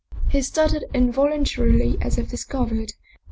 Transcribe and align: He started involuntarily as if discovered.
He 0.31 0.41
started 0.41 0.85
involuntarily 0.95 1.95
as 2.01 2.17
if 2.17 2.27
discovered. 2.27 2.93